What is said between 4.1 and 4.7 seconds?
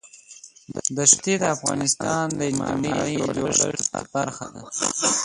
برخه ده.